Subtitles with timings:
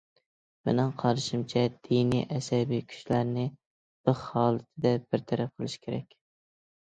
[0.67, 3.45] مېنىڭ قارىشىمچە، دىنىي ئەسەبىي كۈچلەرنى
[4.09, 6.19] بىخ ھالىتىدە بىر تەرەپ قىلىش كېرەك.